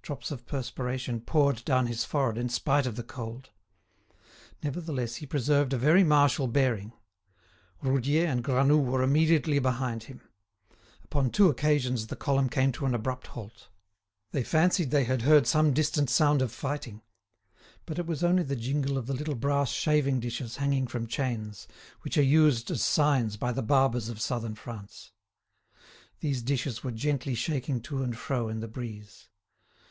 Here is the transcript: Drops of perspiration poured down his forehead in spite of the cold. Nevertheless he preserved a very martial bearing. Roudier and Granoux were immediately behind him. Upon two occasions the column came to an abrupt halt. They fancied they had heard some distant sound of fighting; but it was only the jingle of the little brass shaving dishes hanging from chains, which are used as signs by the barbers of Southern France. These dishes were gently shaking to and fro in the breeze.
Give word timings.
Drops 0.00 0.30
of 0.30 0.46
perspiration 0.46 1.20
poured 1.20 1.62
down 1.66 1.86
his 1.86 2.02
forehead 2.02 2.38
in 2.38 2.48
spite 2.48 2.86
of 2.86 2.96
the 2.96 3.02
cold. 3.02 3.50
Nevertheless 4.62 5.16
he 5.16 5.26
preserved 5.26 5.74
a 5.74 5.76
very 5.76 6.02
martial 6.02 6.46
bearing. 6.46 6.94
Roudier 7.82 8.24
and 8.26 8.42
Granoux 8.42 8.78
were 8.80 9.02
immediately 9.02 9.58
behind 9.58 10.04
him. 10.04 10.22
Upon 11.04 11.28
two 11.30 11.50
occasions 11.50 12.06
the 12.06 12.16
column 12.16 12.48
came 12.48 12.72
to 12.72 12.86
an 12.86 12.94
abrupt 12.94 13.26
halt. 13.26 13.68
They 14.30 14.42
fancied 14.42 14.92
they 14.92 15.04
had 15.04 15.22
heard 15.28 15.46
some 15.46 15.74
distant 15.74 16.08
sound 16.08 16.40
of 16.40 16.52
fighting; 16.52 17.02
but 17.84 17.98
it 17.98 18.06
was 18.06 18.24
only 18.24 18.44
the 18.44 18.56
jingle 18.56 18.96
of 18.96 19.08
the 19.08 19.14
little 19.14 19.34
brass 19.34 19.68
shaving 19.70 20.20
dishes 20.20 20.56
hanging 20.56 20.86
from 20.86 21.06
chains, 21.06 21.68
which 22.00 22.16
are 22.16 22.22
used 22.22 22.70
as 22.70 22.80
signs 22.82 23.36
by 23.36 23.52
the 23.52 23.60
barbers 23.62 24.08
of 24.08 24.22
Southern 24.22 24.54
France. 24.54 25.12
These 26.20 26.40
dishes 26.40 26.82
were 26.82 26.92
gently 26.92 27.34
shaking 27.34 27.82
to 27.82 28.02
and 28.02 28.16
fro 28.16 28.48
in 28.48 28.60
the 28.60 28.68
breeze. 28.68 29.28